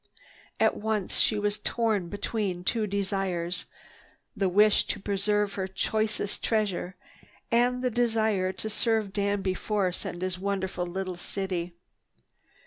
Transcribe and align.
At 0.59 0.75
once 0.75 1.19
she 1.19 1.37
was 1.37 1.59
torn 1.59 2.09
between 2.09 2.63
two 2.63 2.87
desires—the 2.87 4.49
wish 4.49 4.85
to 4.85 4.99
preserve 4.99 5.53
her 5.53 5.67
choicest 5.67 6.43
treasure 6.43 6.95
and 7.51 7.83
her 7.83 7.89
desire 7.91 8.51
to 8.51 8.67
serve 8.67 9.13
Danby 9.13 9.53
Force 9.53 10.03
and 10.03 10.23
his 10.23 10.39
wonderful 10.39 10.87
little 10.87 11.17
city. 11.17 11.75